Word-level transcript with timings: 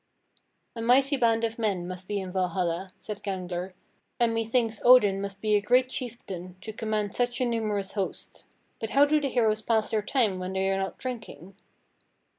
'"42. 0.73 0.83
"A 0.83 0.87
mighty 0.87 1.15
band 1.15 1.43
of 1.43 1.59
men 1.59 1.87
must 1.87 2.07
be 2.07 2.19
in 2.19 2.31
Valhalla," 2.31 2.91
said 2.97 3.21
Gangler, 3.21 3.75
"and 4.19 4.33
methinks 4.33 4.81
Odin 4.83 5.21
must 5.21 5.41
be 5.41 5.53
a 5.53 5.61
great 5.61 5.89
chieftain 5.89 6.55
to 6.61 6.73
command 6.73 7.13
such 7.13 7.39
a 7.39 7.45
numerous 7.45 7.91
host. 7.91 8.45
But 8.79 8.89
how 8.89 9.05
do 9.05 9.21
the 9.21 9.29
heroes 9.29 9.61
pass 9.61 9.91
their 9.91 10.01
time 10.01 10.39
when 10.39 10.53
they 10.53 10.71
are 10.71 10.77
not 10.77 10.97
drinking?" 10.97 11.55